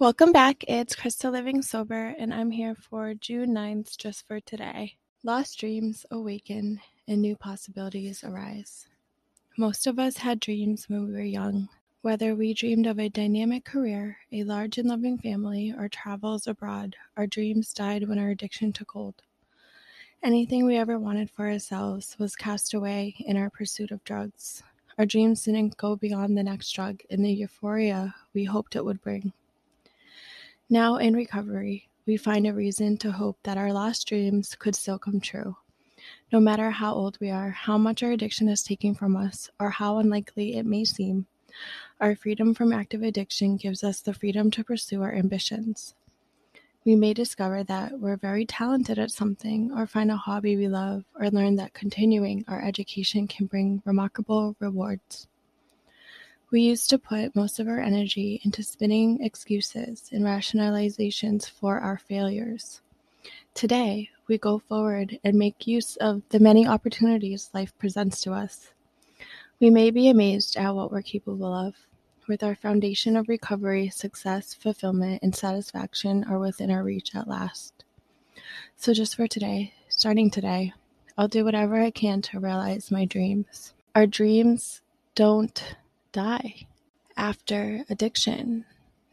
[0.00, 0.62] Welcome back.
[0.68, 4.94] It's Christa Living Sober, and I'm here for June 9th just for today.
[5.24, 8.86] Lost dreams awaken and new possibilities arise.
[9.56, 11.68] Most of us had dreams when we were young.
[12.02, 16.94] Whether we dreamed of a dynamic career, a large and loving family, or travels abroad,
[17.16, 19.16] our dreams died when our addiction took hold.
[20.22, 24.62] Anything we ever wanted for ourselves was cast away in our pursuit of drugs.
[24.96, 29.02] Our dreams didn't go beyond the next drug and the euphoria we hoped it would
[29.02, 29.32] bring.
[30.70, 34.98] Now in recovery, we find a reason to hope that our lost dreams could still
[34.98, 35.56] come true.
[36.30, 39.70] No matter how old we are, how much our addiction is taking from us, or
[39.70, 41.26] how unlikely it may seem,
[42.00, 45.94] our freedom from active addiction gives us the freedom to pursue our ambitions.
[46.84, 51.04] We may discover that we're very talented at something, or find a hobby we love,
[51.18, 55.28] or learn that continuing our education can bring remarkable rewards.
[56.50, 61.98] We used to put most of our energy into spinning excuses and rationalizations for our
[61.98, 62.80] failures.
[63.52, 68.68] Today, we go forward and make use of the many opportunities life presents to us.
[69.60, 71.74] We may be amazed at what we're capable of.
[72.26, 77.84] With our foundation of recovery, success, fulfillment, and satisfaction are within our reach at last.
[78.74, 80.72] So, just for today, starting today,
[81.18, 83.74] I'll do whatever I can to realize my dreams.
[83.94, 84.80] Our dreams
[85.14, 85.76] don't
[86.12, 86.66] die
[87.16, 88.64] after addiction.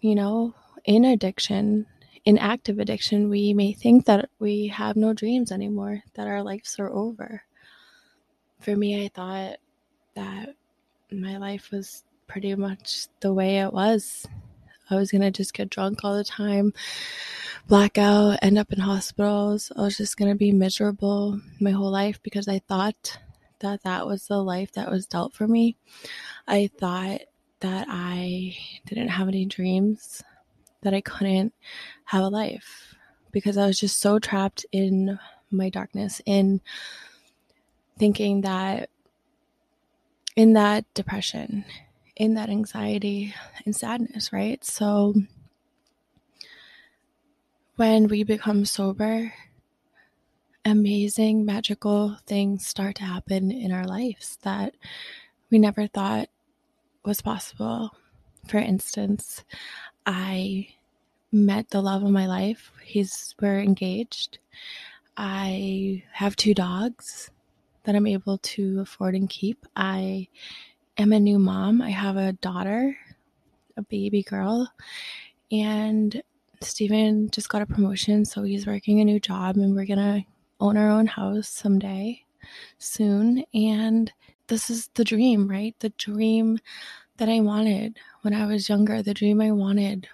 [0.00, 0.54] You know,
[0.84, 1.86] in addiction,
[2.24, 6.78] in active addiction, we may think that we have no dreams anymore, that our lives
[6.78, 7.42] are over.
[8.60, 9.56] For me, I thought
[10.14, 10.54] that
[11.10, 14.26] my life was pretty much the way it was.
[14.90, 16.72] I was going to just get drunk all the time,
[17.66, 19.72] black out, end up in hospitals.
[19.76, 23.18] I was just going to be miserable my whole life because I thought
[23.62, 25.76] that that was the life that was dealt for me.
[26.46, 27.22] I thought
[27.60, 30.22] that I didn't have any dreams,
[30.82, 31.54] that I couldn't
[32.04, 32.94] have a life
[33.30, 35.18] because I was just so trapped in
[35.50, 36.60] my darkness, in
[37.98, 38.90] thinking that,
[40.36, 41.64] in that depression,
[42.16, 43.34] in that anxiety
[43.64, 44.64] and sadness, right?
[44.64, 45.14] So
[47.76, 49.32] when we become sober,
[50.64, 54.74] amazing, magical things start to happen in our lives that
[55.50, 56.28] we never thought
[57.04, 57.90] was possible.
[58.46, 59.44] For instance,
[60.06, 60.68] I
[61.32, 62.70] met the love of my life.
[62.82, 64.38] He's we're engaged.
[65.16, 67.30] I have two dogs
[67.84, 69.66] that I'm able to afford and keep.
[69.76, 70.28] I
[70.96, 71.82] am a new mom.
[71.82, 72.96] I have a daughter,
[73.76, 74.72] a baby girl,
[75.50, 76.22] and
[76.60, 80.24] Steven just got a promotion, so he's working a new job and we're gonna
[80.62, 82.22] own our own house someday
[82.78, 83.44] soon.
[83.52, 84.12] And
[84.46, 85.74] this is the dream, right?
[85.80, 86.58] The dream
[87.16, 90.08] that I wanted when I was younger, the dream I wanted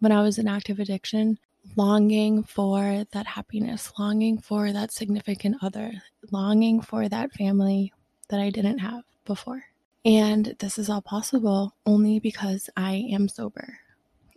[0.00, 1.38] when I was in active addiction,
[1.76, 5.92] longing for that happiness, longing for that significant other,
[6.30, 7.92] longing for that family
[8.28, 9.62] that I didn't have before.
[10.04, 13.78] And this is all possible only because I am sober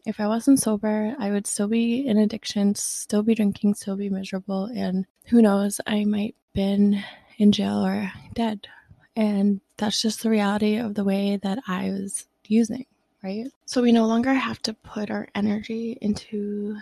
[0.07, 4.09] if I wasn't sober, I would still be in addiction, still be drinking, still be
[4.09, 7.03] miserable, and who knows, I might been
[7.38, 8.68] in jail or dead.
[9.16, 12.85] And that's just the reality of the way that I was using,
[13.23, 13.45] right?
[13.66, 16.78] So we no longer have to put our energy into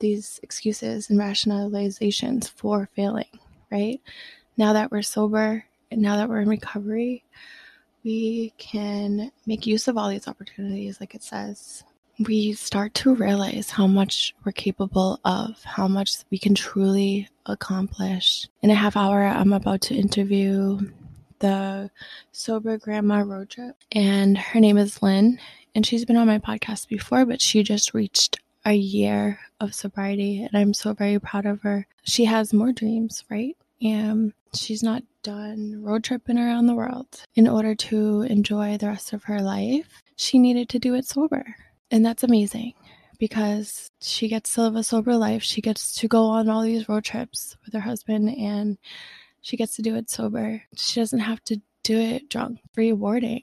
[0.00, 3.38] these excuses and rationalizations for failing,
[3.70, 4.00] right?
[4.56, 7.22] Now that we're sober and now that we're in recovery,
[8.02, 11.84] we can make use of all these opportunities, like it says,
[12.18, 18.46] we start to realize how much we're capable of, how much we can truly accomplish.
[18.62, 20.78] In a half hour, I'm about to interview
[21.40, 21.90] the
[22.32, 25.38] Sober Grandma Road Trip, and her name is Lynn.
[25.74, 30.42] And she's been on my podcast before, but she just reached a year of sobriety,
[30.42, 31.86] and I'm so very proud of her.
[32.04, 33.56] She has more dreams, right?
[33.82, 37.24] And she's not done road tripping around the world.
[37.34, 41.56] In order to enjoy the rest of her life, she needed to do it sober.
[41.90, 42.74] And that's amazing
[43.18, 45.42] because she gets to live a sober life.
[45.42, 48.78] She gets to go on all these road trips with her husband and
[49.40, 50.62] she gets to do it sober.
[50.76, 52.60] She doesn't have to do it drunk.
[52.76, 53.42] Rewarding.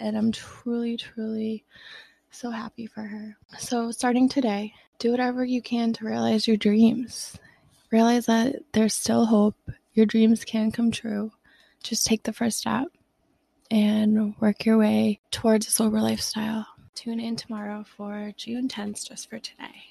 [0.00, 1.64] And I'm truly, truly
[2.30, 3.36] so happy for her.
[3.58, 7.38] So, starting today, do whatever you can to realize your dreams.
[7.90, 9.56] Realize that there's still hope.
[9.92, 11.32] Your dreams can come true.
[11.82, 12.86] Just take the first step
[13.70, 16.66] and work your way towards a sober lifestyle.
[16.94, 19.84] Tune in tomorrow for June 10th just for today.